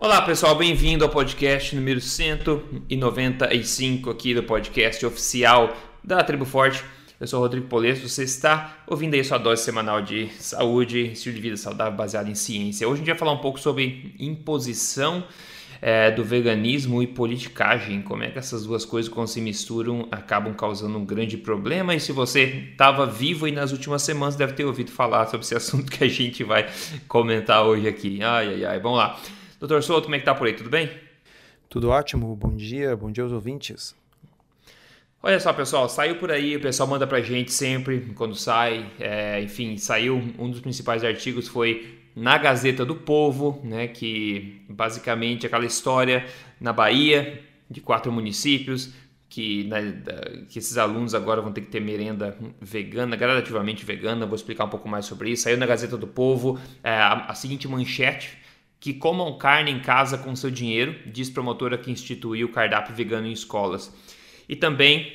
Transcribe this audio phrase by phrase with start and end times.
[0.00, 6.84] Olá pessoal, bem-vindo ao podcast número 195 aqui do podcast oficial da Tribo Forte.
[7.18, 11.40] Eu sou Rodrigo Polesso, você está ouvindo aí sua dose semanal de saúde, estilo de
[11.40, 12.86] vida saudável baseado em ciência.
[12.86, 15.24] Hoje a gente vai falar um pouco sobre imposição
[15.82, 20.54] é, do veganismo e politicagem, como é que essas duas coisas quando se misturam acabam
[20.54, 21.92] causando um grande problema.
[21.92, 25.54] E se você estava vivo aí nas últimas semanas, deve ter ouvido falar sobre esse
[25.58, 26.68] assunto que a gente vai
[27.08, 28.22] comentar hoje aqui.
[28.22, 29.20] Ai, ai, ai, vamos lá.
[29.58, 30.52] Doutor Souto, como é que tá por aí?
[30.52, 30.88] Tudo bem?
[31.68, 33.92] Tudo ótimo, bom dia, bom dia aos ouvintes.
[35.20, 38.88] Olha só, pessoal, saiu por aí, o pessoal manda pra gente sempre quando sai.
[39.00, 45.44] É, enfim, saiu um dos principais artigos foi na Gazeta do Povo, né, que basicamente
[45.44, 46.24] aquela história
[46.60, 48.92] na Bahia de quatro municípios
[49.28, 50.02] que, né,
[50.48, 54.24] que esses alunos agora vão ter que ter merenda vegana, gradativamente vegana.
[54.24, 55.42] Vou explicar um pouco mais sobre isso.
[55.42, 58.38] Saiu na Gazeta do Povo é, a, a seguinte manchete
[58.80, 63.26] que comam carne em casa com seu dinheiro, diz promotora que instituiu o cardápio vegano
[63.26, 63.92] em escolas.
[64.48, 65.12] E também,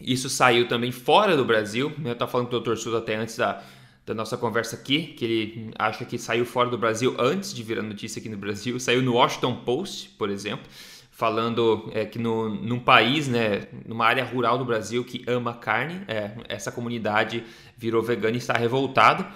[0.00, 2.10] isso saiu também fora do Brasil, né?
[2.10, 2.76] eu estava falando com o Dr.
[2.76, 3.62] Souza até antes da,
[4.04, 7.82] da nossa conversa aqui, que ele acha que saiu fora do Brasil antes de virar
[7.82, 10.66] notícia aqui no Brasil, saiu no Washington Post, por exemplo,
[11.10, 16.02] falando é, que no, num país, né, numa área rural do Brasil que ama carne,
[16.08, 17.42] é, essa comunidade
[17.76, 19.26] virou vegana e está revoltada.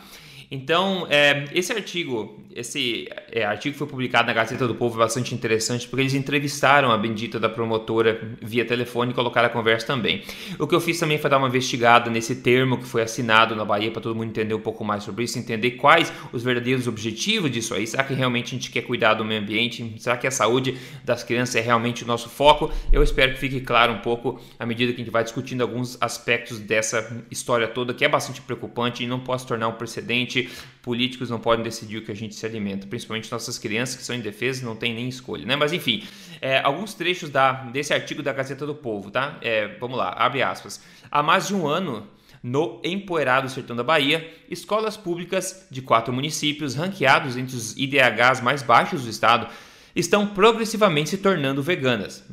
[0.50, 5.32] Então, é, esse artigo, esse é, artigo foi publicado na Gazeta do Povo, é bastante
[5.32, 10.24] interessante, porque eles entrevistaram a bendita da promotora via telefone e colocaram a conversa também.
[10.58, 13.64] O que eu fiz também foi dar uma investigada nesse termo que foi assinado na
[13.64, 17.48] Bahia, para todo mundo entender um pouco mais sobre isso, entender quais os verdadeiros objetivos
[17.48, 17.86] disso aí.
[17.86, 19.94] Será que realmente a gente quer cuidar do meio ambiente?
[19.98, 22.72] Será que a saúde das crianças é realmente o nosso foco?
[22.92, 25.96] Eu espero que fique claro um pouco à medida que a gente vai discutindo alguns
[26.00, 30.39] aspectos dessa história toda, que é bastante preocupante e não pode se tornar um precedente
[30.82, 34.14] políticos não podem decidir o que a gente se alimenta, principalmente nossas crianças que são
[34.14, 35.56] indefesas não têm nem escolha, né?
[35.56, 36.04] Mas enfim,
[36.40, 39.38] é, alguns trechos da, desse artigo da Gazeta do Povo, tá?
[39.42, 40.82] É, vamos lá, abre aspas.
[41.10, 42.08] Há mais de um ano
[42.42, 48.62] no empoeirado sertão da Bahia, escolas públicas de quatro municípios, ranqueados entre os IDHs mais
[48.62, 49.46] baixos do estado,
[49.94, 52.24] estão progressivamente se tornando veganas.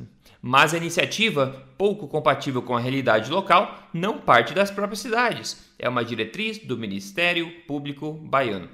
[0.41, 5.66] Mas a iniciativa, pouco compatível com a realidade local, não parte das próprias cidades.
[5.79, 8.69] É uma diretriz do Ministério Público Baiano.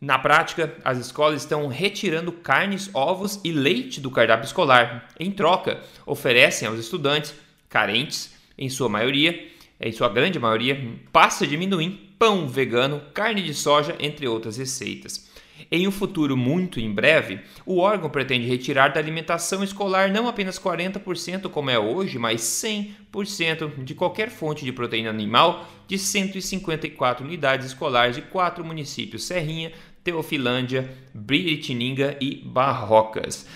[0.00, 5.08] Na prática, as escolas estão retirando carnes, ovos e leite do cardápio escolar.
[5.18, 7.34] Em troca, oferecem aos estudantes
[7.68, 9.48] carentes, em sua maioria,
[9.80, 10.78] em sua grande maioria,
[11.10, 15.30] pasta de amendoim, pão vegano, carne de soja, entre outras receitas.
[15.70, 20.58] Em um futuro muito em breve, o órgão pretende retirar da alimentação escolar não apenas
[20.58, 27.66] 40%, como é hoje, mas 100% de qualquer fonte de proteína animal de 154 unidades
[27.68, 29.72] escolares de quatro municípios: Serrinha,
[30.02, 33.46] Teofilândia, Biritininga e Barrocas.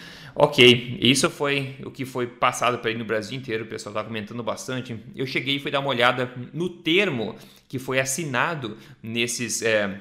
[0.40, 4.04] Ok, isso foi o que foi passado para aí no Brasil inteiro, o pessoal está
[4.04, 4.96] comentando bastante.
[5.16, 7.34] Eu cheguei e fui dar uma olhada no termo
[7.68, 9.62] que foi assinado nesses.
[9.62, 10.00] É,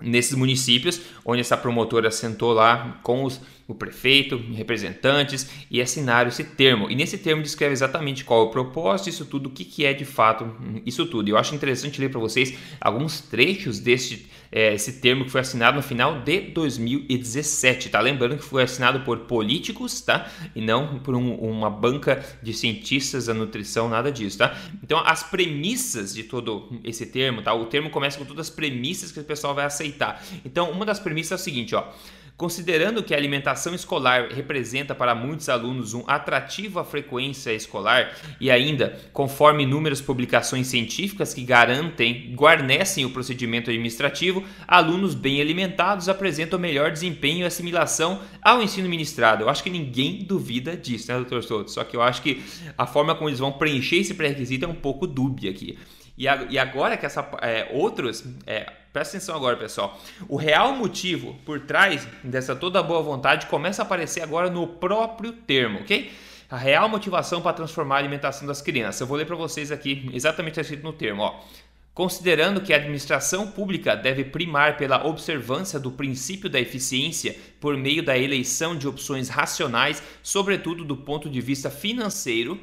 [0.00, 6.44] nesses municípios, onde essa promotora sentou lá com os, o prefeito, representantes e assinaram esse
[6.44, 6.90] termo.
[6.90, 9.92] E nesse termo descreve exatamente qual é o propósito, isso tudo, o que, que é
[9.92, 10.56] de fato
[10.86, 11.28] isso tudo.
[11.28, 15.76] Eu acho interessante ler para vocês alguns trechos desse é, esse termo que foi assinado
[15.76, 18.00] no final de 2017, tá?
[18.00, 20.30] Lembrando que foi assinado por políticos, tá?
[20.54, 24.56] E não por um, uma banca de cientistas da nutrição, nada disso, tá?
[24.82, 27.52] Então, as premissas de todo esse termo, tá?
[27.54, 30.22] O termo começa com todas as premissas que o pessoal vai aceitar.
[30.44, 31.84] Então, uma das premissas é o seguinte, ó.
[32.38, 38.48] Considerando que a alimentação escolar representa para muitos alunos um atrativo à frequência escolar e
[38.48, 46.60] ainda, conforme inúmeras publicações científicas que garantem, guarnecem o procedimento administrativo, alunos bem alimentados apresentam
[46.60, 49.42] melhor desempenho e assimilação ao ensino ministrado.
[49.42, 51.72] Eu acho que ninguém duvida disso, né, doutor Souto?
[51.72, 52.40] Só que eu acho que
[52.78, 55.76] a forma como eles vão preencher esse pré-requisito é um pouco dúbia aqui.
[56.16, 56.28] E,
[56.58, 60.00] agora que essa, é, outros, é, presta atenção agora, pessoal.
[60.28, 65.32] O real motivo por trás dessa toda boa vontade começa a aparecer agora no próprio
[65.32, 66.12] termo, ok?
[66.50, 69.00] A real motivação para transformar a alimentação das crianças.
[69.00, 71.40] Eu vou ler para vocês aqui exatamente escrito no termo, ó.
[71.92, 78.04] Considerando que a administração pública deve primar pela observância do princípio da eficiência por meio
[78.04, 82.58] da eleição de opções racionais, sobretudo do ponto de vista financeiro,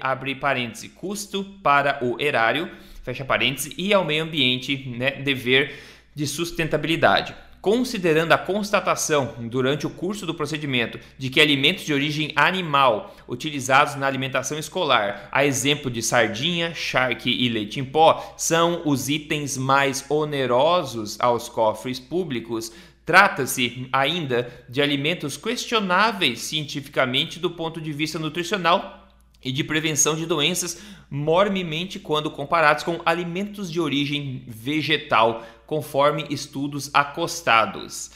[0.00, 2.70] abre parêntese, custo para o erário,
[3.08, 5.78] fecha parênteses, e ao meio ambiente, né, dever
[6.14, 7.34] de sustentabilidade.
[7.60, 13.96] Considerando a constatação durante o curso do procedimento de que alimentos de origem animal utilizados
[13.96, 19.56] na alimentação escolar, a exemplo de sardinha, charque e leite em pó, são os itens
[19.56, 22.70] mais onerosos aos cofres públicos,
[23.06, 29.07] Trata-se ainda de alimentos questionáveis cientificamente do ponto de vista nutricional
[29.44, 30.80] e de prevenção de doenças,
[31.10, 38.10] mormemente quando comparados com alimentos de origem vegetal, conforme estudos acostados.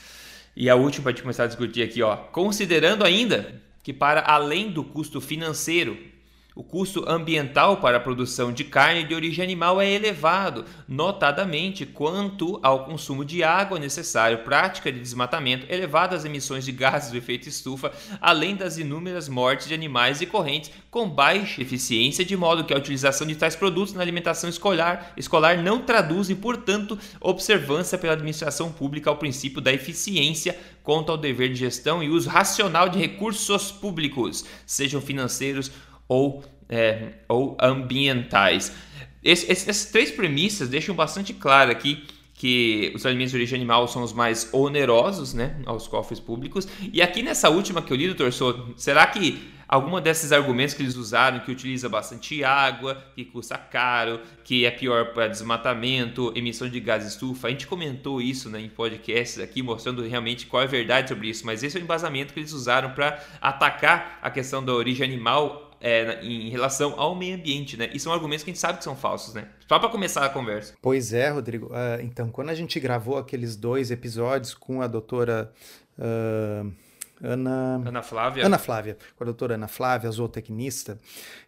[0.56, 4.70] E a última para gente começar a discutir aqui, ó, considerando ainda que para além
[4.70, 6.11] do custo financeiro
[6.54, 12.60] o custo ambiental para a produção de carne de origem animal é elevado, notadamente quanto
[12.62, 17.90] ao consumo de água necessário, prática de desmatamento, elevadas emissões de gases do efeito estufa,
[18.20, 22.78] além das inúmeras mortes de animais e correntes com baixa eficiência, de modo que a
[22.78, 29.08] utilização de tais produtos na alimentação escolar, escolar não traduzem, portanto, observância pela administração pública
[29.08, 34.44] ao princípio da eficiência quanto ao dever de gestão e uso racional de recursos públicos,
[34.66, 35.91] sejam financeiros ou,
[36.68, 38.72] é, ou ambientais.
[39.24, 42.04] Essas três premissas deixam bastante claro aqui
[42.34, 46.66] que os alimentos de origem animal são os mais onerosos né, aos cofres públicos.
[46.92, 50.82] E aqui nessa última que eu li, doutor Souto, será que alguma desses argumentos que
[50.82, 56.68] eles usaram, que utiliza bastante água, que custa caro, que é pior para desmatamento, emissão
[56.68, 60.66] de gás estufa, a gente comentou isso né, em podcasts aqui, mostrando realmente qual é
[60.66, 64.28] a verdade sobre isso, mas esse é o embasamento que eles usaram para atacar a
[64.30, 67.90] questão da origem animal é, em relação ao meio ambiente, né?
[67.92, 69.48] E são argumentos que a gente sabe que são falsos, né?
[69.68, 70.74] Só para começar a conversa.
[70.80, 71.66] Pois é, Rodrigo.
[71.66, 75.52] Uh, então, quando a gente gravou aqueles dois episódios com a doutora.
[75.98, 76.72] Uh
[77.22, 78.44] Ana, Ana Flávia.
[78.44, 80.98] Ana Flávia, com a doutora Ana Flávia, zootecnista.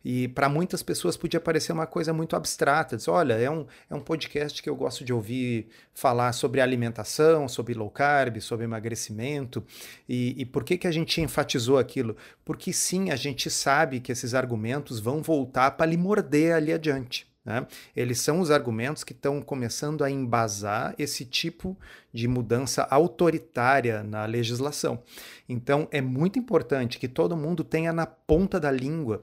[0.05, 2.97] E para muitas pessoas podia parecer uma coisa muito abstrata.
[2.97, 7.49] Diz, olha, é um, é um podcast que eu gosto de ouvir falar sobre alimentação,
[7.49, 9.65] sobre low carb, sobre emagrecimento.
[10.09, 12.17] E, e por que, que a gente enfatizou aquilo?
[12.45, 17.34] Porque sim, a gente sabe que esses argumentos vão voltar para lhe morder ali adiante.
[17.45, 17.67] Né?
[17.95, 21.77] Eles são os argumentos que estão começando a embasar esse tipo
[22.13, 25.03] de mudança autoritária na legislação.
[25.49, 29.23] Então, é muito importante que todo mundo tenha na ponta da língua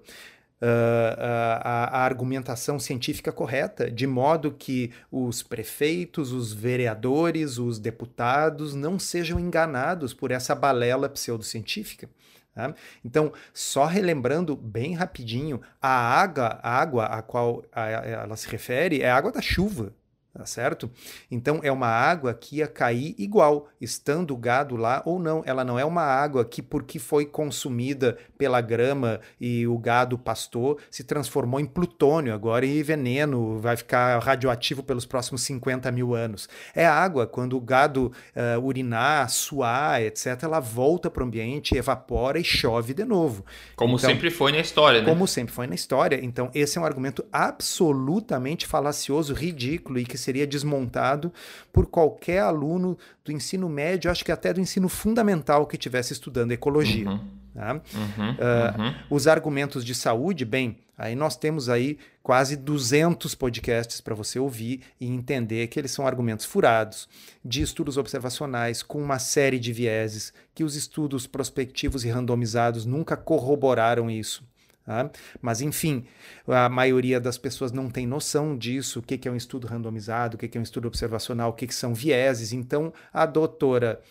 [0.62, 1.18] uh,
[1.64, 9.00] a, a, argumentação científica correta, de modo que os prefeitos, os vereadores, os deputados não
[9.00, 12.08] sejam enganados por essa balela pseudocientífica.
[12.54, 12.74] Tá?
[13.04, 19.10] Então, só relembrando bem rapidinho, a água, a água a qual ela se refere é
[19.10, 19.94] a água da chuva
[20.34, 20.90] tá certo?
[21.30, 25.44] Então é uma água que ia cair igual, estando o gado lá ou não.
[25.46, 30.80] Ela não é uma água que, porque foi consumida pela grama e o gado pastou,
[30.90, 36.48] se transformou em plutônio agora e veneno, vai ficar radioativo pelos próximos 50 mil anos.
[36.74, 42.40] É água, quando o gado uh, urinar, suar, etc., ela volta para o ambiente, evapora
[42.40, 43.46] e chove de novo.
[43.76, 45.08] Como então, sempre foi na história, né?
[45.08, 46.20] Como sempre foi na história.
[46.24, 51.34] Então, esse é um argumento absolutamente falacioso, ridículo e que seria desmontado
[51.74, 56.52] por qualquer aluno do ensino médio, acho que até do ensino fundamental que estivesse estudando
[56.52, 57.10] ecologia.
[57.10, 57.42] Uhum.
[57.54, 57.74] Tá?
[57.74, 58.96] Uhum, uh, uhum.
[59.10, 64.82] Os argumentos de saúde, bem, aí nós temos aí quase 200 podcasts para você ouvir
[65.00, 67.10] e entender que eles são argumentos furados,
[67.44, 73.18] de estudos observacionais com uma série de vieses, que os estudos prospectivos e randomizados nunca
[73.18, 74.50] corroboraram isso.
[74.86, 75.12] Tá?
[75.42, 76.06] Mas, enfim,
[76.48, 80.36] a maioria das pessoas não tem noção disso, o que, que é um estudo randomizado,
[80.36, 82.52] o que, que é um estudo observacional, o que, que são vieses.
[82.52, 84.02] Então, a doutora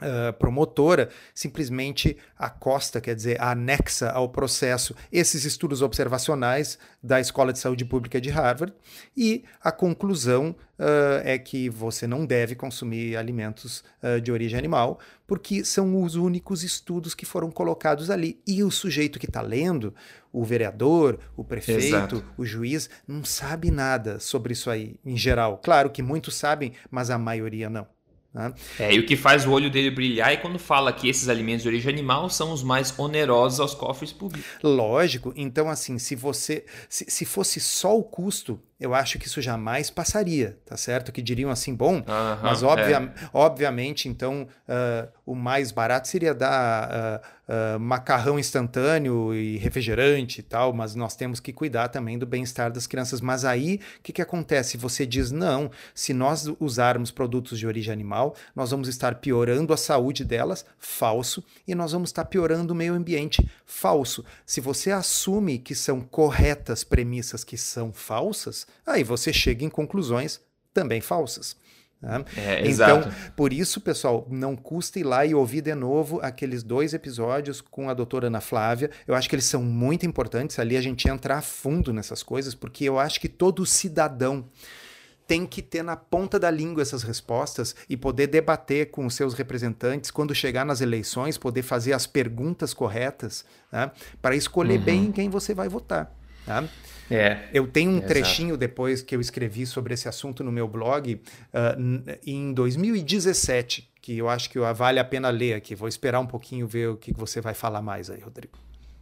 [0.00, 7.58] Uh, promotora simplesmente acosta, quer dizer, anexa ao processo esses estudos observacionais da Escola de
[7.58, 8.72] Saúde Pública de Harvard
[9.16, 14.98] e a conclusão uh, é que você não deve consumir alimentos uh, de origem animal
[15.26, 19.94] porque são os únicos estudos que foram colocados ali e o sujeito que está lendo,
[20.32, 22.24] o vereador, o prefeito, Exato.
[22.36, 25.58] o juiz, não sabe nada sobre isso aí em geral.
[25.58, 27.86] Claro que muitos sabem, mas a maioria não.
[28.32, 28.52] Né?
[28.78, 31.62] É, e o que faz o olho dele brilhar é quando fala que esses alimentos
[31.62, 34.48] de origem animal são os mais onerosos aos cofres públicos.
[34.62, 39.42] Lógico, então assim, se você se, se fosse só o custo, eu acho que isso
[39.42, 41.12] jamais passaria, tá certo?
[41.12, 42.02] Que diriam assim, bom,
[42.42, 43.28] mas obvia é.
[43.34, 47.26] obviamente, então, uh, o mais barato seria dar uh,
[47.80, 52.86] macarrão instantâneo e refrigerante e tal, mas nós temos que cuidar também do bem-estar das
[52.86, 53.20] crianças.
[53.20, 54.76] Mas aí, o que, que acontece?
[54.76, 59.76] Você diz, não, se nós usarmos produtos de origem animal, nós vamos estar piorando a
[59.76, 64.24] saúde delas, falso, e nós vamos estar piorando o meio ambiente, falso.
[64.46, 70.40] Se você assume que são corretas premissas que são falsas, aí você chega em conclusões
[70.72, 71.56] também falsas.
[72.00, 72.24] Né?
[72.36, 73.02] É, então,
[73.36, 77.90] por isso, pessoal, não custa ir lá e ouvir de novo aqueles dois episódios com
[77.90, 78.90] a doutora Ana Flávia.
[79.06, 80.58] Eu acho que eles são muito importantes.
[80.58, 84.46] Ali a gente entra a fundo nessas coisas, porque eu acho que todo cidadão
[85.26, 89.32] tem que ter na ponta da língua essas respostas e poder debater com os seus
[89.32, 94.84] representantes quando chegar nas eleições, poder fazer as perguntas corretas né, para escolher uhum.
[94.84, 96.12] bem quem você vai votar.
[96.44, 96.64] Tá?
[97.10, 98.58] É, eu tenho um é trechinho exato.
[98.58, 104.28] depois que eu escrevi sobre esse assunto no meu blog uh, em 2017, que eu
[104.28, 105.74] acho que vale a pena ler aqui.
[105.74, 108.56] Vou esperar um pouquinho ver o que você vai falar mais aí, Rodrigo.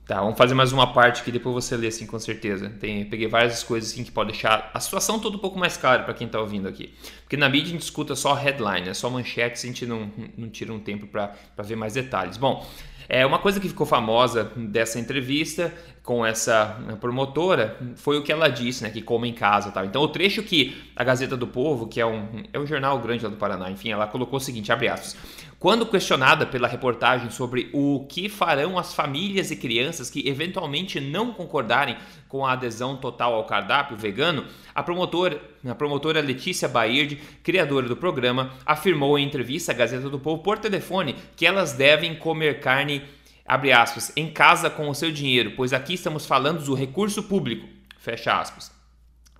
[0.08, 2.70] Tá, vamos fazer mais uma parte que depois você lê, assim, com certeza.
[2.80, 6.02] Tem, peguei várias coisas assim que pode deixar a situação toda um pouco mais clara
[6.02, 6.94] para quem está ouvindo aqui.
[7.20, 10.48] Porque na mídia a gente escuta só headline, é só manchetes, a gente não, não
[10.48, 12.38] tira um tempo para ver mais detalhes.
[12.38, 12.66] Bom,
[13.08, 15.72] é, uma coisa que ficou famosa dessa entrevista
[16.02, 19.84] com essa promotora foi o que ela disse, né, que come em casa, tal.
[19.84, 23.24] Então o trecho que a Gazeta do Povo, que é um, é um jornal grande
[23.24, 25.16] lá do Paraná, enfim, ela colocou o seguinte, abre aspas,
[25.58, 31.32] quando questionada pela reportagem sobre o que farão as famílias e crianças que eventualmente não
[31.32, 31.96] concordarem
[32.28, 37.96] com a adesão total ao cardápio vegano, a promotora, a promotora Letícia Baird, criadora do
[37.96, 43.02] programa, afirmou em entrevista à Gazeta do Povo por telefone que elas devem comer carne,
[43.44, 47.66] abre aspas, em casa com o seu dinheiro, pois aqui estamos falando do recurso público,
[47.98, 48.70] fecha aspas.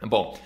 [0.02, 0.38] Bom,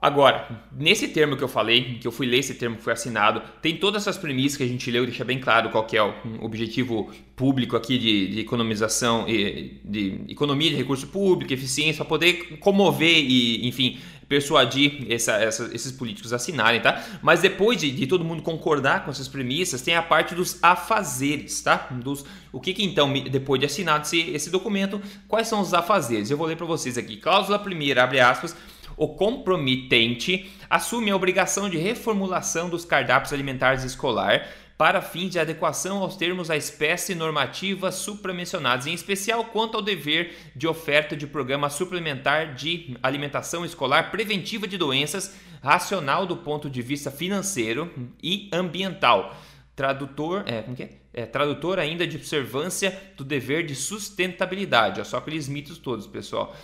[0.00, 3.42] Agora, nesse termo que eu falei, que eu fui ler esse termo que foi assinado,
[3.60, 7.10] tem todas essas premissas que a gente leu, deixa bem claro qual é o objetivo
[7.34, 13.66] público aqui de, de economização, de economia de recurso público, eficiência, para poder comover e,
[13.66, 13.98] enfim,
[14.28, 17.02] persuadir essa, essa, esses políticos a assinarem, tá?
[17.22, 21.60] Mas depois de, de, todo mundo concordar com essas premissas, tem a parte dos afazeres,
[21.62, 21.88] tá?
[21.90, 26.30] Dos, o que, que então, depois de assinado esse, esse documento, quais são os afazeres?
[26.30, 27.16] Eu vou ler para vocês aqui.
[27.16, 28.54] Cláusula primeira, abre aspas
[28.98, 34.46] o compromitente assume a obrigação de reformulação dos cardápios alimentares escolar
[34.78, 40.36] para fins de adequação aos termos da espécie normativa supramencionados, em especial quanto ao dever
[40.54, 46.80] de oferta de programa suplementar de alimentação escolar preventiva de doenças, racional do ponto de
[46.80, 47.92] vista financeiro
[48.22, 49.36] e ambiental.
[49.74, 50.90] Tradutor, é, como que é?
[51.12, 55.00] é tradutor ainda de observância do dever de sustentabilidade.
[55.00, 56.56] É só aqueles mitos todos, pessoal.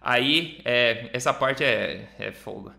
[0.00, 2.74] Aí, é, essa parte é, é folga.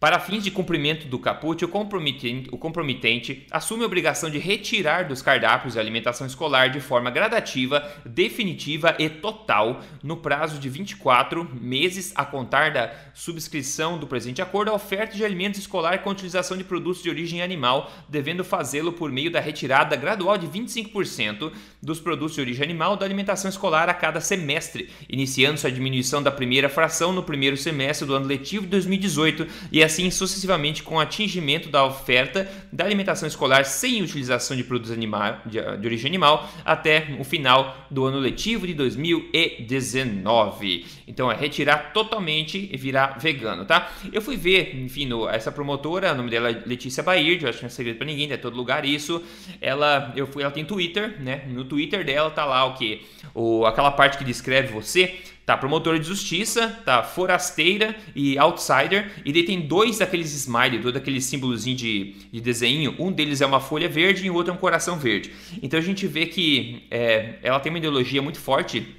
[0.00, 5.06] Para fins de cumprimento do caput, o comprometente, o comprometente assume a obrigação de retirar
[5.06, 11.46] dos cardápios de alimentação escolar de forma gradativa, definitiva e total, no prazo de 24
[11.52, 16.56] meses a contar da subscrição do presente acordo, a oferta de alimentos escolar com utilização
[16.56, 21.52] de produtos de origem animal, devendo fazê-lo por meio da retirada gradual de 25%
[21.82, 26.30] dos produtos de origem animal da alimentação escolar a cada semestre, iniciando-se a diminuição da
[26.30, 31.00] primeira fração no primeiro semestre do ano letivo de 2018 e assim sucessivamente com o
[31.00, 36.48] atingimento da oferta da alimentação escolar sem utilização de produtos animal, de, de origem animal
[36.64, 40.86] até o final do ano letivo de 2019.
[41.06, 43.90] Então é retirar totalmente e virar vegano, tá?
[44.12, 47.58] Eu fui ver, enfim, no, essa promotora, o nome dela é Letícia Baird, eu acho
[47.58, 49.20] que não é segredo para ninguém, é todo lugar isso.
[49.60, 51.42] Ela, eu fui, ela tem Twitter, né?
[51.48, 53.02] No Twitter dela tá lá o que?
[53.34, 55.18] O, aquela parte que descreve você
[55.50, 59.10] Tá promotora de justiça, tá forasteira e outsider.
[59.24, 62.94] E daí tem dois daqueles smiley, dois daqueles símbolozinho de, de desenho.
[63.00, 65.32] Um deles é uma folha verde e o outro é um coração verde.
[65.60, 68.94] Então a gente vê que é, ela tem uma ideologia muito forte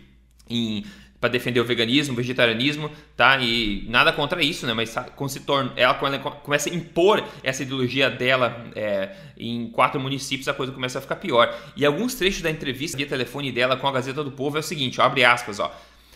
[0.50, 0.84] em
[1.22, 3.38] para defender o veganismo, o vegetarianismo, tá?
[3.38, 4.74] E nada contra isso, né?
[4.74, 4.90] Mas
[5.30, 10.48] se torna, ela quando ela começa a impor essa ideologia dela é, em quatro municípios,
[10.50, 11.56] a coisa começa a ficar pior.
[11.78, 14.64] E alguns trechos da entrevista via telefone dela com a Gazeta do Povo é o
[14.64, 15.72] seguinte, ó, abre aspas, ó.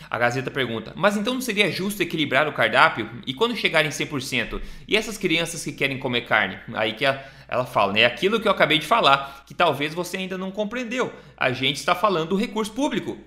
[0.08, 3.10] A Gazeta pergunta: Mas então não seria justo equilibrar o cardápio?
[3.26, 4.60] E quando chegarem 100%?
[4.86, 6.58] E essas crianças que querem comer carne?
[6.74, 8.04] Aí que ela fala, né?
[8.04, 11.12] Aquilo que eu acabei de falar, que talvez você ainda não compreendeu.
[11.36, 13.18] A gente está falando do recurso público.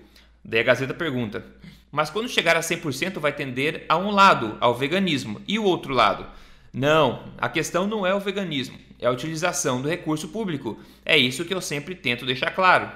[0.44, 1.44] Daí a Gazeta pergunta:
[1.90, 5.94] Mas quando chegar a 100% vai tender a um lado, ao veganismo, e o outro
[5.94, 6.26] lado?
[6.72, 10.78] Não, a questão não é o veganismo, é a utilização do recurso público.
[11.04, 12.88] É isso que eu sempre tento deixar claro.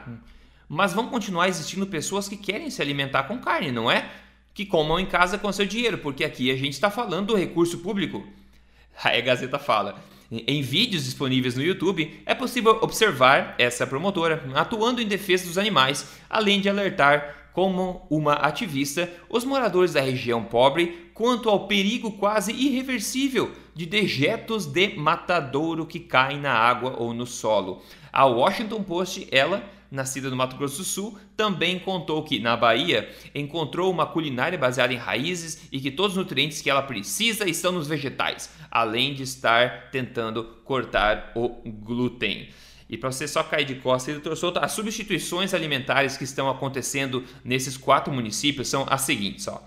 [0.68, 4.09] Mas vão continuar existindo pessoas que querem se alimentar com carne, não é?
[4.52, 7.78] Que comam em casa com seu dinheiro, porque aqui a gente está falando do recurso
[7.78, 8.26] público.
[9.02, 10.02] Aí a Gazeta fala.
[10.30, 16.09] Em vídeos disponíveis no YouTube, é possível observar essa promotora atuando em defesa dos animais,
[16.28, 22.52] além de alertar como uma ativista os moradores da região pobre quanto ao perigo quase
[22.52, 27.80] irreversível de dejetos de matadouro que caem na água ou no solo.
[28.12, 33.08] A Washington Post, ela nascida no Mato Grosso do Sul, também contou que, na Bahia,
[33.34, 37.72] encontrou uma culinária baseada em raízes e que todos os nutrientes que ela precisa estão
[37.72, 42.48] nos vegetais, além de estar tentando cortar o glúten.
[42.88, 47.24] E para você só cair de costas, ele trouxe as substituições alimentares que estão acontecendo
[47.42, 49.62] nesses quatro municípios são as seguintes, ó.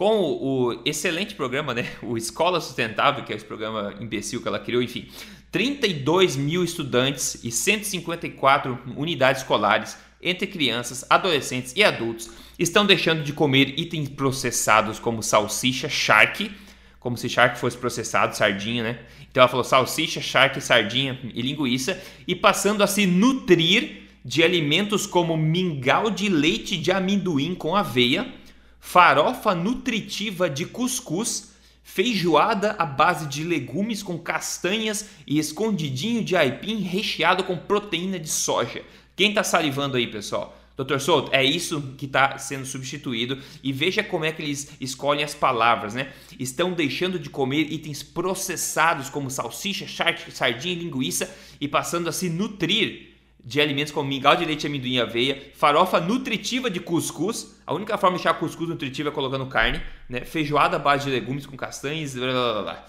[0.00, 1.86] Com o, o, excelente programa, né?
[2.00, 5.08] O Escola Sustentável, que é esse programa imbecil que ela criou, enfim.
[5.52, 13.34] 32 mil estudantes e 154 unidades escolares entre crianças, adolescentes e adultos estão deixando de
[13.34, 16.50] comer itens processados como salsicha, charque,
[16.98, 18.98] como se charque fosse processado, sardinha, né?
[19.30, 25.06] Então ela falou salsicha, charque, sardinha e linguiça e passando a se nutrir de alimentos
[25.06, 28.39] como mingau de leite de amendoim com aveia,
[28.80, 31.52] farofa nutritiva de cuscuz,
[31.84, 38.28] feijoada à base de legumes com castanhas e escondidinho de aipim recheado com proteína de
[38.28, 38.82] soja.
[39.14, 40.56] Quem está salivando aí, pessoal?
[40.76, 45.22] Doutor Souto, é isso que está sendo substituído e veja como é que eles escolhem
[45.22, 46.10] as palavras, né?
[46.38, 49.86] Estão deixando de comer itens processados como salsicha,
[50.30, 53.09] sardinha e linguiça e passando a se nutrir
[53.44, 57.60] de alimentos como mingau de leite, amendoim e aveia, farofa nutritiva de cuscuz.
[57.66, 60.22] A única forma de deixar cuscuz nutritiva é colocando carne, né?
[60.22, 62.86] Feijoada à base de legumes com castanhas, blá blá blá.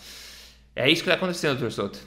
[0.75, 1.99] É isso que está acontecendo, doutor Souto.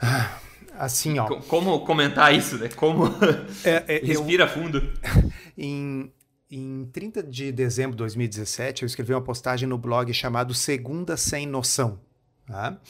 [0.00, 0.38] Ah
[0.78, 1.26] assim, ó.
[1.42, 2.68] Como comentar isso, né?
[2.68, 3.06] Como
[3.64, 4.82] é, é, respira eu, fundo.
[5.56, 6.10] Em,
[6.50, 11.46] em 30 de dezembro de 2017, eu escrevi uma postagem no blog chamado Segunda Sem
[11.46, 12.00] Noção.
[12.46, 12.80] Tá?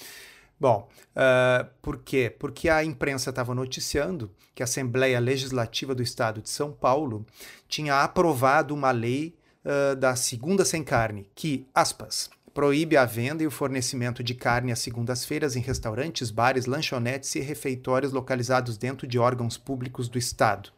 [0.63, 2.33] Bom, uh, por quê?
[2.39, 7.27] Porque a imprensa estava noticiando que a Assembleia Legislativa do Estado de São Paulo
[7.67, 13.47] tinha aprovado uma lei uh, da segunda sem carne, que, aspas, proíbe a venda e
[13.49, 19.19] o fornecimento de carne às segundas-feiras em restaurantes, bares, lanchonetes e refeitórios localizados dentro de
[19.19, 20.71] órgãos públicos do Estado.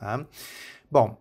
[0.00, 0.26] Tá?
[0.90, 1.16] Bom,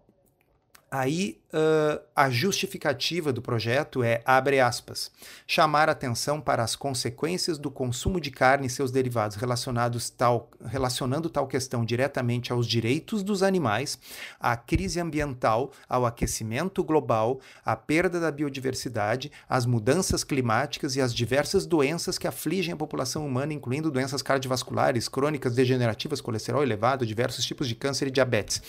[0.92, 5.12] Aí uh, a justificativa do projeto é, abre aspas,
[5.48, 11.29] chamar atenção para as consequências do consumo de carne e seus derivados relacionados tal, relacionando
[11.29, 14.00] tal questão diretamente aos direitos dos animais,
[14.39, 21.13] à crise ambiental, ao aquecimento global, à perda da biodiversidade, às mudanças climáticas e às
[21.13, 27.46] diversas doenças que afligem a população humana, incluindo doenças cardiovasculares, crônicas, degenerativas, colesterol elevado, diversos
[27.46, 28.62] tipos de câncer e diabetes.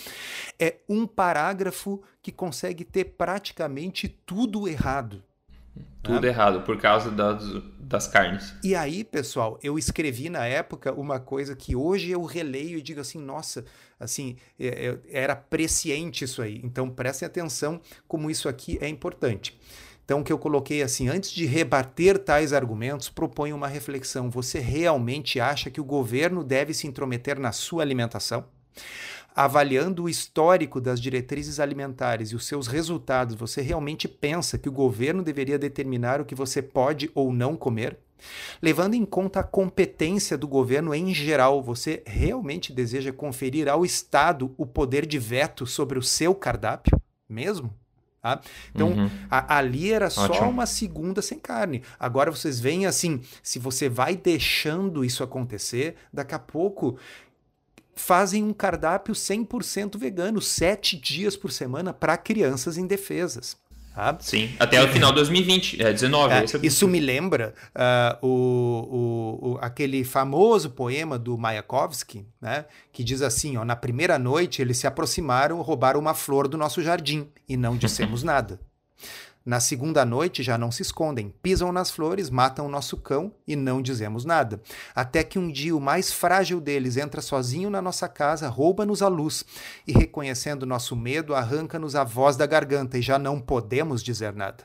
[0.59, 5.23] É um parágrafo que consegue ter praticamente tudo errado.
[6.03, 6.27] Tudo né?
[6.27, 7.43] errado, por causa das,
[7.79, 8.53] das carnes.
[8.63, 12.99] E aí, pessoal, eu escrevi na época uma coisa que hoje eu releio e digo
[12.99, 13.65] assim, nossa,
[13.99, 16.59] assim, é, é, era presciente isso aí.
[16.63, 19.59] Então prestem atenção como isso aqui é importante.
[20.03, 24.29] Então, o que eu coloquei assim, antes de rebater tais argumentos, proponho uma reflexão.
[24.29, 28.43] Você realmente acha que o governo deve se intrometer na sua alimentação?
[29.35, 34.71] Avaliando o histórico das diretrizes alimentares e os seus resultados, você realmente pensa que o
[34.71, 37.97] governo deveria determinar o que você pode ou não comer?
[38.61, 44.53] Levando em conta a competência do governo em geral, você realmente deseja conferir ao Estado
[44.57, 47.01] o poder de veto sobre o seu cardápio?
[47.27, 47.73] Mesmo?
[48.21, 48.39] Tá?
[48.73, 49.09] Então, uhum.
[49.31, 50.35] a, ali era Ótimo.
[50.35, 51.81] só uma segunda sem carne.
[51.99, 56.99] Agora vocês veem assim: se você vai deixando isso acontecer, daqui a pouco
[57.95, 63.57] fazem um cardápio 100% vegano, sete dias por semana para crianças indefesas.
[63.93, 64.17] Tá?
[64.21, 66.33] Sim, até o final de 2020, é 19.
[66.33, 73.03] É, isso me lembra uh, o, o, o, aquele famoso poema do Mayakovsky, né, que
[73.03, 77.27] diz assim: ó, na primeira noite eles se aproximaram, roubaram uma flor do nosso jardim
[77.49, 78.61] e não dissemos nada.
[79.43, 83.55] Na segunda noite já não se escondem, pisam nas flores, matam o nosso cão e
[83.55, 84.61] não dizemos nada.
[84.93, 89.07] Até que um dia o mais frágil deles entra sozinho na nossa casa, rouba-nos a
[89.07, 89.43] luz
[89.87, 94.63] e, reconhecendo nosso medo, arranca-nos a voz da garganta e já não podemos dizer nada.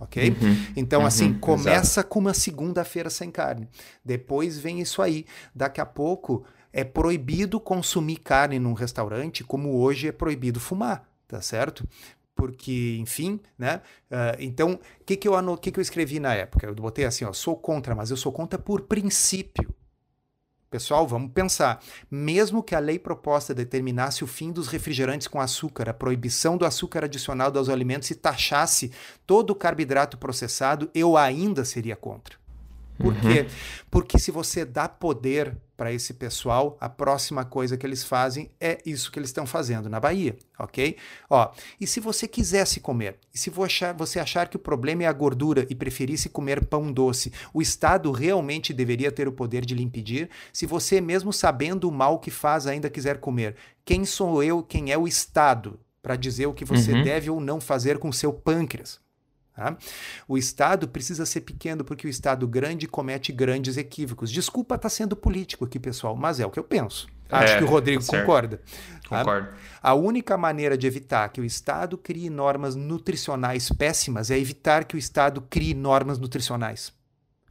[0.00, 0.30] Ok?
[0.30, 2.08] Uhum, então, assim, uhum, assim, começa exato.
[2.08, 3.68] com uma segunda-feira sem carne.
[4.04, 5.24] Depois vem isso aí.
[5.54, 11.42] Daqui a pouco é proibido consumir carne num restaurante, como hoje é proibido fumar tá
[11.42, 11.86] certo?
[12.38, 13.82] Porque, enfim, né?
[14.08, 16.68] Uh, então, o que, que, eu que, que eu escrevi na época?
[16.68, 19.74] Eu botei assim, ó, sou contra, mas eu sou contra por princípio.
[20.70, 21.82] Pessoal, vamos pensar.
[22.08, 26.64] Mesmo que a lei proposta determinasse o fim dos refrigerantes com açúcar, a proibição do
[26.64, 28.92] açúcar adicionado aos alimentos e taxasse
[29.26, 32.36] todo o carboidrato processado, eu ainda seria contra.
[32.98, 33.20] Por uhum.
[33.20, 33.46] quê?
[33.90, 38.78] Porque se você dá poder para esse pessoal, a próxima coisa que eles fazem é
[38.84, 40.96] isso que eles estão fazendo na Bahia, ok?
[41.30, 45.12] Ó, e se você quisesse comer, e se você achar que o problema é a
[45.12, 49.84] gordura e preferisse comer pão doce, o Estado realmente deveria ter o poder de lhe
[49.84, 50.28] impedir?
[50.52, 54.90] Se você, mesmo sabendo o mal que faz, ainda quiser comer, quem sou eu, quem
[54.90, 57.04] é o Estado para dizer o que você uhum.
[57.04, 58.98] deve ou não fazer com o seu pâncreas?
[59.58, 59.76] Tá?
[60.28, 64.30] O Estado precisa ser pequeno porque o Estado grande comete grandes equívocos.
[64.30, 67.08] Desculpa estar tá sendo político aqui, pessoal, mas é o que eu penso.
[67.28, 68.60] Acho é, que o Rodrigo tá concorda.
[69.08, 69.18] Tá?
[69.18, 69.48] Concordo.
[69.82, 74.94] A única maneira de evitar que o Estado crie normas nutricionais péssimas é evitar que
[74.94, 76.92] o Estado crie normas nutricionais.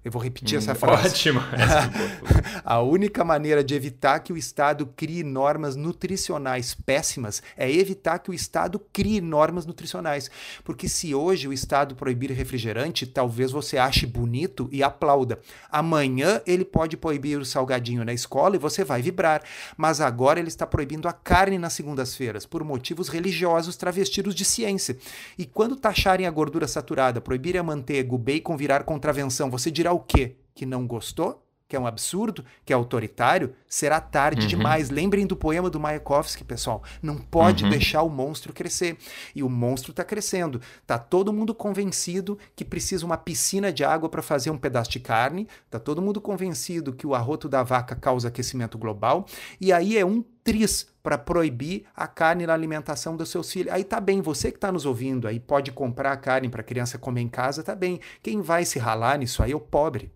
[0.06, 1.08] Eu vou repetir hum, essa frase.
[1.10, 1.42] Ótimo.
[2.64, 8.32] a única maneira de evitar que o Estado crie normas nutricionais péssimas é evitar que
[8.32, 10.32] o Estado crie normas nutricionais.
[10.64, 15.40] Porque se hoje o Estado proibir refrigerante, talvez você ache bonito e aplauda.
[15.70, 19.44] Amanhã ele pode proibir o salgadinho na escola e você vai vibrar.
[19.76, 24.98] Mas agora ele está proibindo a carne nas segundas-feiras, por motivos religiosos travestidos de ciência.
[25.38, 29.97] E quando taxarem a gordura saturada, proibirem a manteiga, o bacon virar contravenção, você dirá
[29.98, 30.38] o quê?
[30.56, 31.44] Que não gostou?
[31.68, 32.46] Que é um absurdo?
[32.64, 33.54] Que é autoritário?
[33.68, 34.48] Será tarde uhum.
[34.48, 34.90] demais.
[34.90, 36.82] Lembrem do poema do Mayakovsky, pessoal.
[37.02, 37.70] Não pode uhum.
[37.70, 38.98] deixar o monstro crescer.
[39.36, 40.62] E o monstro está crescendo.
[40.86, 45.02] Tá todo mundo convencido que precisa uma piscina de água para fazer um pedaço de
[45.02, 45.46] carne.
[45.70, 49.26] Tá todo mundo convencido que o arroto da vaca causa aquecimento global.
[49.60, 53.74] E aí é um tris para proibir a carne na alimentação dos seus filhos.
[53.74, 56.64] Aí tá bem, você que está nos ouvindo aí pode comprar a carne para a
[56.64, 58.00] criança comer em casa, tá bem.
[58.24, 60.10] Quem vai se ralar nisso aí é o pobre.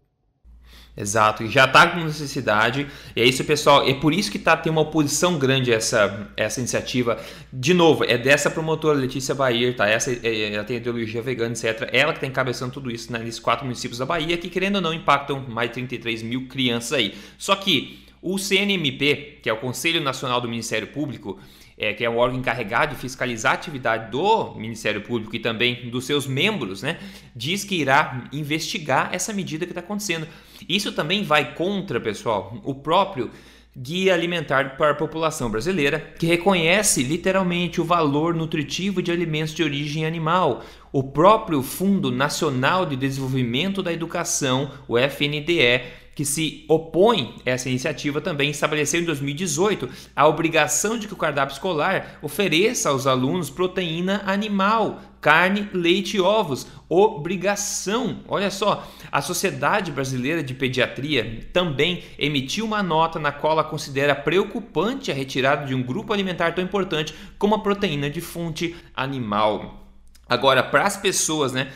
[0.96, 3.88] Exato, e já está com necessidade, e é isso, pessoal.
[3.88, 7.20] É por isso que tá, tem uma oposição grande essa, essa iniciativa.
[7.52, 9.88] De novo, é dessa promotora Letícia Bahia, tá?
[9.88, 11.90] Essa, é, ela tem ideologia vegana, etc.
[11.94, 14.82] Ela que está encabeçando tudo isso né, nesses quatro municípios da Bahia, que querendo ou
[14.82, 17.16] não impactam mais de 33 mil crianças aí.
[17.38, 21.40] Só que o CNMP, que é o Conselho Nacional do Ministério Público,
[21.78, 25.90] é, que é o órgão encarregado de fiscalizar a atividade do Ministério Público e também
[25.90, 27.00] dos seus membros, né,
[27.36, 30.28] diz que irá investigar essa medida que está acontecendo.
[30.70, 33.32] Isso também vai contra, pessoal, o próprio
[33.76, 39.64] Guia Alimentar para a População Brasileira, que reconhece literalmente o valor nutritivo de alimentos de
[39.64, 40.62] origem animal.
[40.92, 45.84] O próprio Fundo Nacional de Desenvolvimento da Educação, o FNDE,
[46.22, 51.18] que se opõe a essa iniciativa também estabeleceu em 2018 a obrigação de que o
[51.18, 56.68] cardápio escolar ofereça aos alunos proteína animal, carne, leite e ovos.
[56.88, 58.20] Obrigação.
[58.28, 64.14] Olha só, a Sociedade Brasileira de Pediatria também emitiu uma nota na qual ela considera
[64.14, 69.88] preocupante a retirada de um grupo alimentar tão importante como a proteína de fonte animal.
[70.30, 71.72] Agora, para as pessoas, né?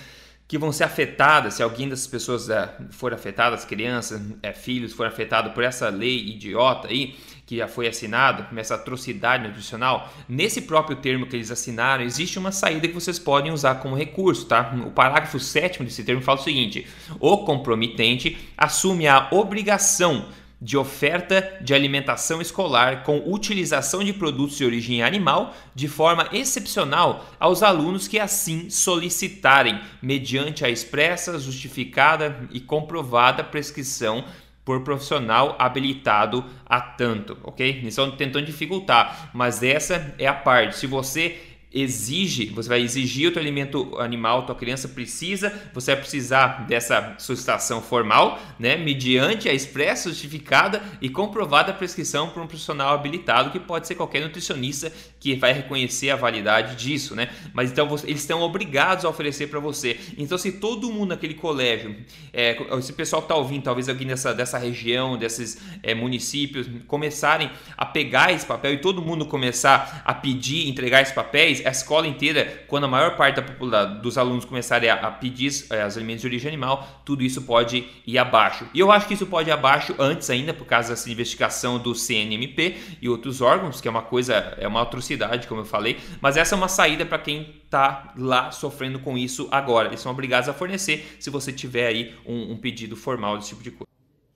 [0.47, 4.93] Que vão ser afetadas, se alguém dessas pessoas é, for afetada, as crianças, é, filhos,
[4.93, 7.15] for afetado por essa lei idiota aí,
[7.47, 12.51] que já foi assinado, essa atrocidade nutricional, nesse próprio termo que eles assinaram, existe uma
[12.51, 14.73] saída que vocês podem usar como recurso, tá?
[14.85, 16.87] O parágrafo 7 desse termo fala o seguinte:
[17.19, 20.27] o compromitente assume a obrigação
[20.65, 27.23] de oferta de alimentação escolar com utilização de produtos de origem animal de forma excepcional
[27.39, 34.25] aos alunos que assim solicitarem, mediante a expressa, justificada e comprovada prescrição
[34.65, 37.83] por profissional habilitado a tanto, ok?
[37.85, 40.77] Estão tentando dificultar, mas essa é a parte.
[40.77, 45.99] Se você exige, você vai exigir o teu alimento animal, tua criança precisa, você vai
[45.99, 52.93] precisar dessa solicitação formal, né, mediante a expressa, justificada e comprovada prescrição por um profissional
[52.93, 57.29] habilitado, que pode ser qualquer nutricionista que vai reconhecer a validade disso, né?
[57.51, 59.99] Mas então eles estão obrigados a oferecer para você.
[60.17, 61.95] Então se todo mundo naquele colégio,
[62.31, 67.49] é, esse pessoal que está ouvindo, talvez alguém dessa, dessa região, desses é, municípios, começarem
[67.75, 72.07] a pegar esse papel e todo mundo começar a pedir, entregar esses papéis, a escola
[72.07, 76.21] inteira, quando a maior parte da, dos alunos começarem a, a pedir é, os alimentos
[76.21, 78.67] de origem animal, tudo isso pode ir abaixo.
[78.73, 81.95] E eu acho que isso pode ir abaixo antes ainda, por causa dessa investigação do
[81.95, 86.37] CNMP e outros órgãos, que é uma coisa, é uma atrocidade, como eu falei, mas
[86.37, 89.87] essa é uma saída para quem está lá sofrendo com isso agora.
[89.87, 93.63] Eles são obrigados a fornecer se você tiver aí um, um pedido formal desse tipo
[93.63, 93.94] de coisa.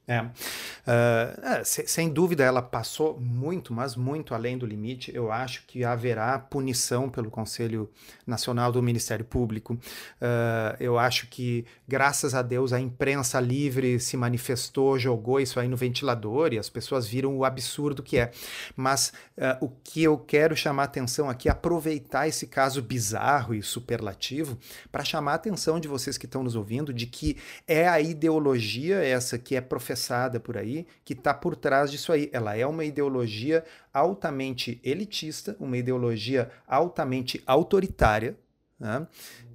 [0.09, 0.21] É.
[0.23, 5.11] Uh, sem dúvida, ela passou muito, mas muito além do limite.
[5.13, 7.87] Eu acho que haverá punição pelo Conselho
[8.25, 9.75] Nacional do Ministério Público.
[9.75, 15.67] Uh, eu acho que, graças a Deus, a imprensa livre se manifestou, jogou isso aí
[15.67, 18.31] no ventilador e as pessoas viram o absurdo que é.
[18.75, 24.57] Mas uh, o que eu quero chamar atenção aqui, aproveitar esse caso bizarro e superlativo,
[24.91, 28.95] para chamar a atenção de vocês que estão nos ouvindo de que é a ideologia
[29.05, 29.98] essa que é professada
[30.39, 32.29] por aí que está por trás disso aí.
[32.31, 38.38] Ela é uma ideologia altamente elitista, uma ideologia altamente autoritária,
[38.79, 39.07] né?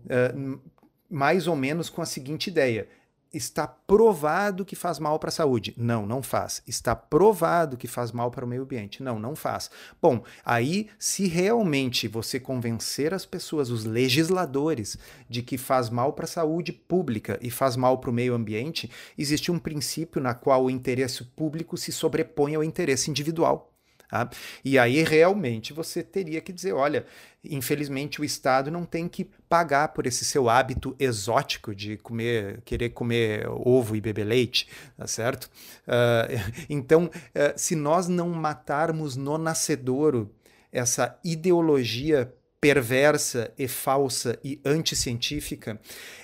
[0.07, 0.61] uh,
[1.09, 2.89] mais ou menos com a seguinte ideia:
[3.35, 5.75] está provado que faz mal para a saúde.
[5.77, 6.63] Não, não faz.
[6.67, 9.03] Está provado que faz mal para o meio ambiente.
[9.03, 9.71] Não, não faz.
[10.01, 14.97] Bom, aí, se realmente você convencer as pessoas, os legisladores,
[15.29, 18.91] de que faz mal para a saúde pública e faz mal para o meio ambiente,
[19.19, 23.74] existe um princípio na qual o interesse público se sobrepõe ao interesse individual.
[24.09, 24.29] Tá?
[24.65, 27.07] E aí realmente você teria que dizer: olha,
[27.43, 32.91] infelizmente o Estado não tem que pagar por esse seu hábito exótico de comer, querer
[32.91, 35.45] comer ovo e beber leite, tá certo?
[35.87, 37.11] Uh, então, uh,
[37.57, 40.31] se nós não matarmos no nascedouro
[40.71, 45.79] essa ideologia perversa e falsa e anticientífica,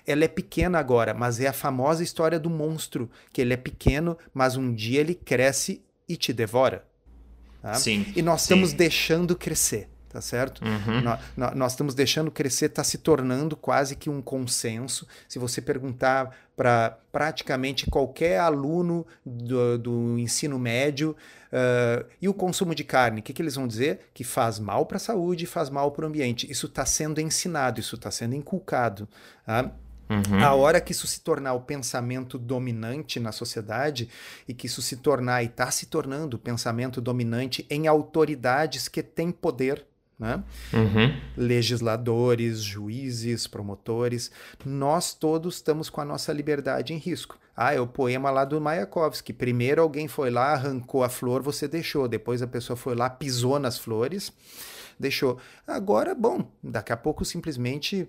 [0.06, 4.16] ela é pequena agora, mas é a famosa história do monstro, que ele é pequeno,
[4.32, 6.89] mas um dia ele cresce e te devora.
[7.62, 7.74] Tá?
[7.74, 8.06] Sim.
[8.16, 8.44] E nós sim.
[8.44, 10.62] estamos deixando crescer tá certo?
[10.64, 11.00] Uhum.
[11.36, 15.06] Nós, nós, estamos deixando crescer, está se tornando quase que um consenso.
[15.28, 21.16] Se você perguntar para praticamente qualquer aluno do, do ensino médio
[21.52, 24.00] uh, e o consumo de carne, o que, que eles vão dizer?
[24.12, 26.50] Que faz mal para a saúde, faz mal para o ambiente.
[26.50, 29.08] Isso está sendo ensinado, isso está sendo inculcado.
[29.46, 29.70] Tá?
[30.10, 30.44] Uhum.
[30.44, 34.08] A hora que isso se tornar o pensamento dominante na sociedade
[34.48, 39.04] e que isso se tornar e está se tornando o pensamento dominante em autoridades que
[39.04, 39.86] têm poder,
[40.18, 40.42] né?
[40.72, 41.16] Uhum.
[41.36, 44.32] legisladores, juízes, promotores,
[44.66, 47.38] nós todos estamos com a nossa liberdade em risco.
[47.56, 49.32] Ah, é o poema lá do Mayakovsky.
[49.32, 52.08] Primeiro alguém foi lá, arrancou a flor, você deixou.
[52.08, 54.32] Depois a pessoa foi lá, pisou nas flores
[55.00, 55.38] deixou.
[55.66, 58.06] Agora, bom, daqui a pouco simplesmente,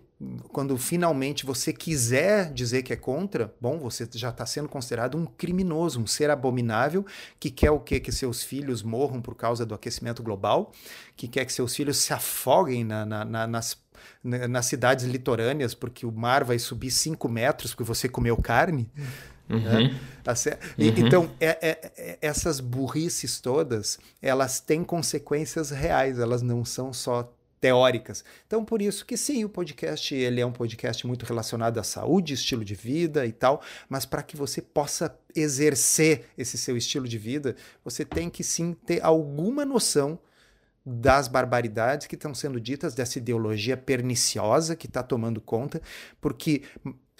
[0.51, 5.25] quando finalmente você quiser dizer que é contra, bom, você já está sendo considerado um
[5.25, 7.06] criminoso, um ser abominável,
[7.39, 7.99] que quer o quê?
[7.99, 10.73] Que seus filhos morram por causa do aquecimento global,
[11.15, 13.80] que quer que seus filhos se afoguem na, na, na, nas
[14.23, 18.89] nas cidades litorâneas, porque o mar vai subir 5 metros porque você comeu carne.
[19.49, 19.60] Uhum.
[19.60, 19.99] Né?
[20.23, 20.86] Tá uhum.
[20.88, 27.34] Então, é, é, é, essas burrices todas, elas têm consequências reais, elas não são só
[27.62, 28.25] teóricas.
[28.47, 32.34] Então, por isso que sim, o podcast ele é um podcast muito relacionado à saúde,
[32.34, 37.19] estilo de vida e tal, mas para que você possa exercer esse seu estilo de
[37.19, 40.19] vida, você tem que sim ter alguma noção
[40.84, 45.80] das barbaridades que estão sendo ditas, dessa ideologia perniciosa que está tomando conta,
[46.19, 46.63] porque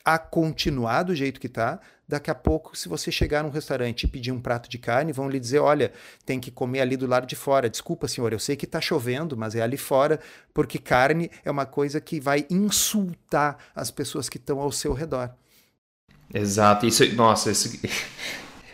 [0.03, 1.79] a continuar do jeito que está,
[2.12, 5.30] daqui a pouco, se você chegar num restaurante e pedir um prato de carne, vão
[5.30, 5.93] lhe dizer: olha,
[6.26, 7.69] tem que comer ali do lado de fora.
[7.69, 10.19] Desculpa, senhor, eu sei que está chovendo, mas é ali fora,
[10.54, 15.32] porque carne é uma coisa que vai insultar as pessoas que estão ao seu redor.
[16.34, 17.80] Exato, isso, nossa, isso,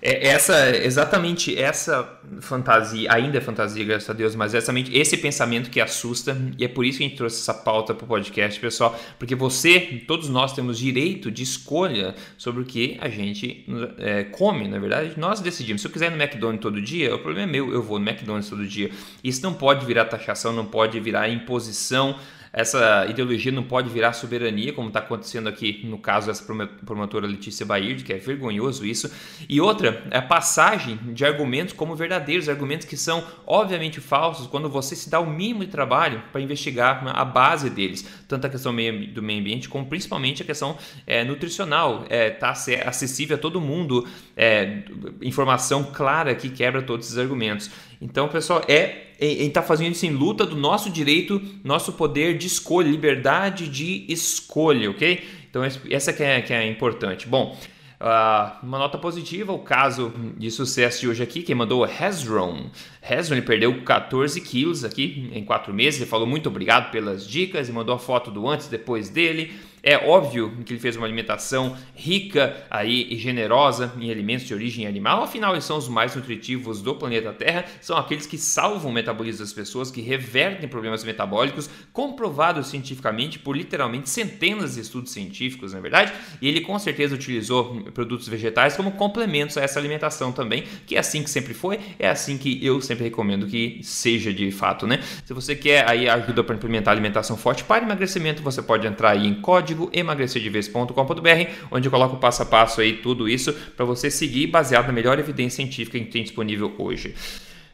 [0.02, 5.70] é essa, exatamente essa fantasia, ainda é fantasia, graças a Deus, mas exatamente esse pensamento
[5.70, 8.60] que assusta, e é por isso que a gente trouxe essa pauta para o podcast,
[8.60, 13.66] pessoal, porque você, todos nós temos direito de escolha sobre o que a gente
[13.98, 15.82] é, come, na verdade, nós decidimos.
[15.82, 18.08] Se eu quiser ir no McDonald's todo dia, o problema é meu, eu vou no
[18.08, 18.92] McDonald's todo dia.
[19.24, 22.18] Isso não pode virar taxação, não pode virar imposição
[22.52, 26.44] essa ideologia não pode virar soberania, como está acontecendo aqui no caso dessa
[26.86, 29.12] promotora Letícia Baird, que é vergonhoso isso.
[29.48, 34.70] E outra, é a passagem de argumentos como verdadeiros, argumentos que são obviamente falsos, quando
[34.70, 38.74] você se dá o mínimo de trabalho para investigar a base deles, tanto a questão
[38.74, 42.06] do meio ambiente, como principalmente a questão é, nutricional.
[42.10, 44.84] Está é, acessível a todo mundo, é,
[45.22, 47.70] informação clara que quebra todos esses argumentos.
[48.02, 52.38] Então, pessoal, é a gente está fazendo isso em luta do nosso direito, nosso poder
[52.38, 55.24] de escolha, liberdade de escolha, ok?
[55.50, 57.28] Então, essa que é, que é importante.
[57.28, 57.58] Bom,
[58.00, 62.70] uh, uma nota positiva, o caso de sucesso de hoje aqui, quem mandou é Hezron.
[63.02, 67.68] Hezron ele perdeu 14 quilos aqui em 4 meses, ele falou muito obrigado pelas dicas
[67.68, 69.52] e mandou a foto do antes e depois dele.
[69.90, 74.86] É óbvio que ele fez uma alimentação rica aí e generosa em alimentos de origem
[74.86, 78.94] animal, afinal eles são os mais nutritivos do planeta Terra, são aqueles que salvam o
[78.94, 85.72] metabolismo das pessoas, que revertem problemas metabólicos, comprovados cientificamente por literalmente centenas de estudos científicos,
[85.72, 90.34] na é verdade, e ele com certeza utilizou produtos vegetais como complementos a essa alimentação
[90.34, 94.34] também, que é assim que sempre foi, é assim que eu sempre recomendo que seja
[94.34, 95.00] de fato, né?
[95.24, 99.26] Se você quer aí ajuda para implementar alimentação forte para emagrecimento, você pode entrar aí
[99.26, 101.28] em código código
[101.72, 105.20] onde eu coloco passo a passo aí tudo isso para você seguir baseado na melhor
[105.20, 107.16] evidência científica que tem disponível hoje.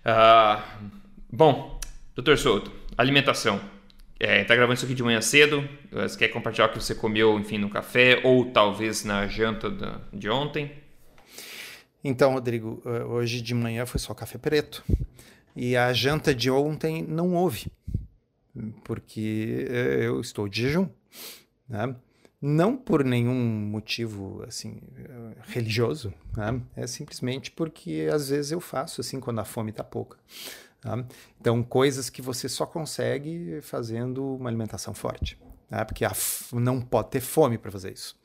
[0.05, 0.61] Uh,
[1.31, 1.79] bom,
[2.15, 3.59] doutor Souto, alimentação.
[4.19, 5.67] É, tá gravando isso aqui de manhã cedo.
[5.91, 9.69] Você quer compartilhar o que você comeu, enfim, no café ou talvez na janta
[10.13, 10.71] de ontem?
[12.03, 14.83] Então, Rodrigo, eh, hoje de manhã foi só café preto.
[15.55, 17.67] E a janta de ontem não houve,
[18.83, 20.87] porque eh, eu estou de jejum.
[21.73, 21.95] Né?
[22.39, 24.79] Não por nenhum motivo assim
[25.47, 26.61] religioso, né?
[26.75, 30.17] é simplesmente porque às vezes eu faço assim quando a fome está pouca.
[30.79, 31.03] Tá?
[31.41, 35.83] Então, coisas que você só consegue fazendo uma alimentação forte, né?
[35.83, 36.05] porque
[36.51, 38.15] não pode ter fome para fazer isso.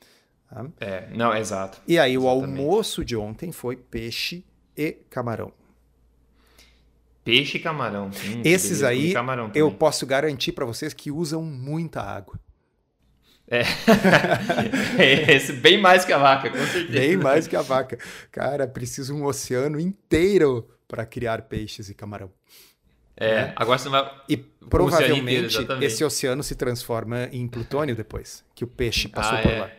[0.47, 0.67] Tá?
[0.79, 1.81] É, não, exato.
[1.87, 2.25] E aí, Exatamente.
[2.25, 4.45] o almoço de ontem foi peixe
[4.77, 5.51] e camarão.
[7.23, 8.07] Peixe e camarão.
[8.07, 9.13] Hum, Esses aí,
[9.55, 12.39] eu posso garantir para vocês que usam muita água.
[13.49, 13.63] É.
[15.33, 16.99] Esse bem mais que a vaca, com certeza.
[16.99, 17.97] Bem mais que a vaca.
[18.31, 22.31] Cara, precisa um oceano inteiro para criar peixes e camarão.
[23.17, 23.53] É, né?
[23.55, 24.09] agora você vai.
[24.29, 29.41] E provavelmente inteiro, esse oceano se transforma em plutônio depois, que o peixe passou ah,
[29.41, 29.59] por é.
[29.59, 29.71] lá.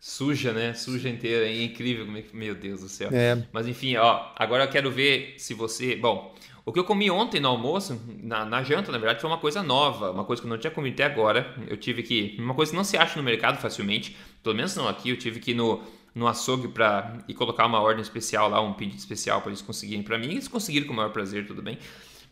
[0.00, 0.72] Suja, né?
[0.72, 2.06] Suja inteira, é incrível.
[2.32, 3.10] Meu Deus do céu.
[3.12, 3.40] É.
[3.52, 5.94] Mas enfim, ó, agora eu quero ver se você.
[5.94, 9.38] Bom, o que eu comi ontem no almoço, na, na, janta, na verdade, foi uma
[9.38, 11.54] coisa nova, uma coisa que eu não tinha comido até agora.
[11.68, 12.36] Eu tive que.
[12.38, 15.40] Uma coisa que não se acha no mercado facilmente, pelo menos não aqui, eu tive
[15.40, 15.82] que ir no,
[16.14, 20.04] no açougue para ir colocar uma ordem especial lá, um pedido especial para eles conseguirem
[20.04, 20.30] para mim.
[20.30, 21.78] Eles conseguiram com o maior prazer, tudo bem.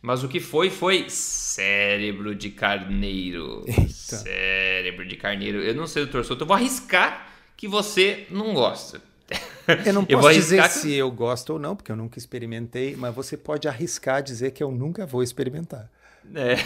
[0.00, 3.64] Mas o que foi foi cérebro de carneiro.
[3.66, 4.16] Eita.
[4.16, 5.58] Cérebro de carneiro.
[5.58, 9.02] Eu não sei, doutor Souto, eu vou arriscar que você não gosta.
[9.86, 10.68] Eu não posso eu dizer que...
[10.68, 14.62] se eu gosto ou não, porque eu nunca experimentei, mas você pode arriscar dizer que
[14.62, 15.88] eu nunca vou experimentar.
[16.34, 16.56] É,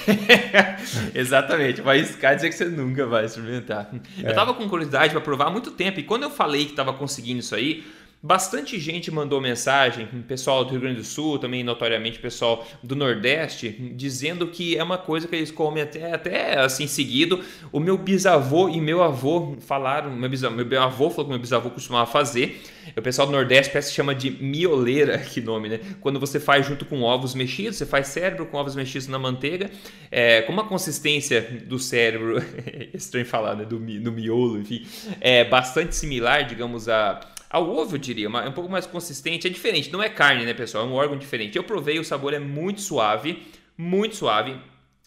[1.15, 3.91] exatamente, vai arriscar dizer que você nunca vai experimentar.
[4.23, 4.31] É.
[4.31, 6.95] Eu tava com curiosidade para provar há muito tempo, e quando eu falei que tava
[6.95, 7.85] conseguindo isso aí,
[8.27, 13.69] Bastante gente mandou mensagem, pessoal do Rio Grande do Sul, também notoriamente pessoal do Nordeste,
[13.95, 17.45] dizendo que é uma coisa que eles comem até, até assim seguido.
[17.71, 21.69] O meu bisavô e meu avô falaram, meu, bisavô, meu avô falou que meu bisavô
[21.69, 22.63] costumava fazer.
[22.97, 25.81] O pessoal do Nordeste parece que chama de mioleira, que nome, né?
[26.01, 29.71] Quando você faz junto com ovos mexidos, você faz cérebro com ovos mexidos na manteiga,
[30.11, 33.67] é, com uma consistência do cérebro, é estranho falar, né?
[33.67, 34.87] Do, do miolo, enfim,
[35.21, 37.21] é bastante similar, digamos, a
[37.55, 39.47] ao ovo, eu diria, é um pouco mais consistente.
[39.47, 40.85] É diferente, não é carne, né, pessoal?
[40.85, 41.57] É um órgão diferente.
[41.57, 43.47] Eu provei, o sabor é muito suave,
[43.79, 44.57] muito suave.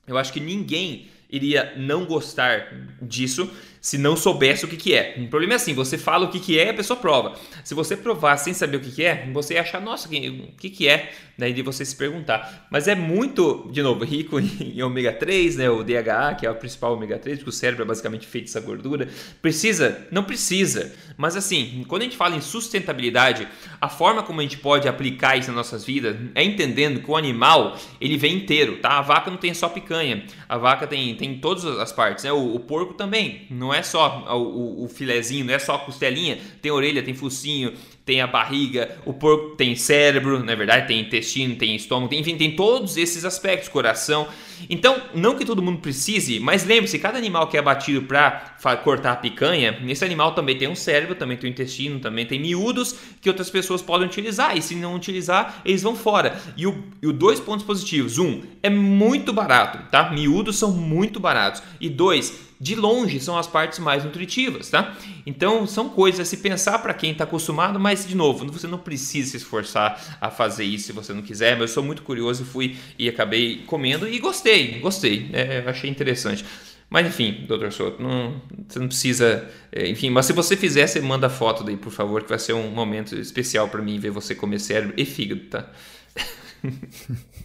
[0.08, 5.16] Eu acho que ninguém iria não gostar disso se não soubesse o que, que é.
[5.18, 7.36] O problema é assim, você fala o que, que é e a pessoa prova.
[7.63, 10.70] Se você provar sem saber o que, que é, você ia achar, nossa, o que,
[10.70, 11.12] que é?
[11.38, 12.68] Daí de você se perguntar.
[12.72, 15.70] Mas é muito, de novo, rico em ômega 3, né?
[15.70, 18.60] O DHA, que é o principal ômega 3, porque o cérebro é basicamente feito dessa
[18.60, 19.08] gordura.
[19.42, 20.08] Precisa?
[20.12, 20.94] Não precisa.
[21.16, 23.48] Mas assim, quando a gente fala em sustentabilidade,
[23.80, 27.16] a forma como a gente pode aplicar isso nas nossas vidas é entendendo que o
[27.16, 28.98] animal, ele vem inteiro, tá?
[28.98, 30.26] A vaca não tem só picanha.
[30.50, 32.32] A vaca tem, tem todas as partes, né?
[32.32, 33.46] O, o porco também.
[33.50, 37.02] Não é é só o, o, o filezinho, não é só a costelinha, tem orelha,
[37.04, 37.74] tem focinho,
[38.08, 42.22] tem a barriga, o porco tem cérebro, na é verdade, tem intestino, tem estômago, tem,
[42.22, 44.30] enfim, tem todos esses aspectos, coração.
[44.70, 49.12] Então, não que todo mundo precise, mas lembre-se, cada animal que é abatido para cortar
[49.12, 52.96] a picanha, esse animal também tem um cérebro, também tem um intestino, também tem miúdos
[53.20, 56.40] que outras pessoas podem utilizar, e se não utilizar, eles vão fora.
[56.56, 60.10] E o, e o dois pontos positivos, um, é muito barato, tá?
[60.12, 61.62] Miúdos são muito baratos.
[61.82, 64.98] E dois, de longe são as partes mais nutritivas, tá?
[65.26, 68.80] Então são coisas a se pensar para quem está acostumado, mas de novo, você não
[68.80, 71.54] precisa se esforçar a fazer isso se você não quiser.
[71.54, 75.89] Mas eu sou muito curioso e fui e acabei comendo e gostei, gostei, é, achei
[75.89, 76.43] interessante.
[76.89, 79.50] Mas enfim, doutor Souto, não, você não precisa.
[79.72, 82.54] É, enfim, mas se você fizer, você manda foto daí, por favor, que vai ser
[82.54, 85.70] um momento especial para mim ver você comer cérebro e fígado, tá?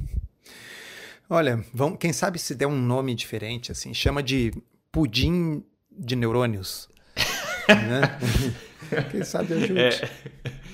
[1.29, 4.53] Olha, vamos, quem sabe se der um nome diferente, assim, chama de
[4.93, 6.89] pudim de neurônios.
[7.69, 8.19] né?
[9.11, 9.79] Quem sabe ajude.
[9.81, 10.11] É,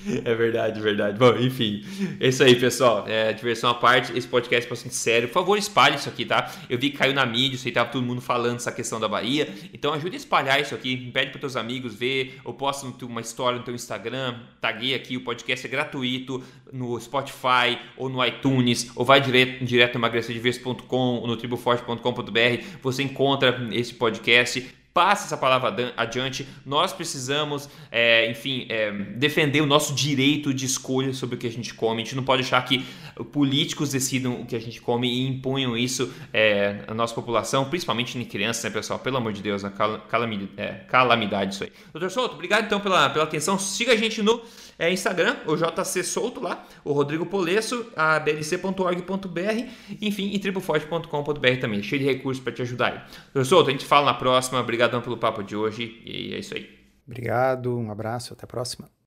[0.25, 1.17] é verdade, verdade.
[1.17, 1.83] Bom, enfim,
[2.19, 3.05] é isso aí, pessoal.
[3.07, 5.27] É, diversão à parte, esse podcast é bastante sério.
[5.27, 6.51] Por favor, espalhe isso aqui, tá?
[6.69, 9.07] Eu vi que caiu na mídia, isso aí tava todo mundo falando essa questão da
[9.07, 9.47] Bahia.
[9.73, 10.97] Então ajude a espalhar isso aqui.
[11.11, 12.39] Pede para teus amigos ver.
[12.45, 15.17] Eu posto uma história no teu Instagram, taguei aqui.
[15.17, 21.17] O podcast é gratuito no Spotify ou no iTunes, ou vai direto, direto no emagrecerdeves.com
[21.17, 22.63] ou no triboforte.com.br.
[22.81, 26.47] Você encontra esse podcast passe essa palavra adiante.
[26.65, 31.51] Nós precisamos, é, enfim, é, defender o nosso direito de escolha sobre o que a
[31.51, 32.01] gente come.
[32.01, 32.85] A gente não pode deixar que
[33.31, 38.17] políticos decidam o que a gente come e imponham isso é, à nossa população, principalmente
[38.17, 38.99] em crianças, né, pessoal?
[38.99, 41.71] Pelo amor de Deus, a calamidade, é, calamidade isso aí.
[41.93, 43.59] Doutor Souto, obrigado então pela, pela atenção.
[43.59, 44.41] Siga a gente no
[44.79, 49.69] é, Instagram, o JC Souto lá, o Rodrigo Polesso, a blc.org.br,
[50.01, 51.83] enfim, e triboforte.com.br também.
[51.83, 53.01] Cheio de recursos para te ajudar aí.
[53.33, 54.59] Doutor Souto, a gente fala na próxima.
[54.59, 56.79] Obrigadão pelo papo de hoje e é isso aí.
[57.05, 58.89] Obrigado, um abraço, até a próxima.